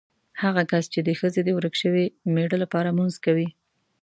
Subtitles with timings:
[0.41, 3.47] هغه کس چې د ښځې د ورک شوي مېړه لپاره لمونځ کوي.